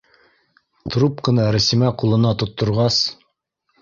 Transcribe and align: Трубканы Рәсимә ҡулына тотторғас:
Трубканы 0.95 1.45
Рәсимә 1.57 1.93
ҡулына 2.05 2.33
тотторғас: 2.45 2.99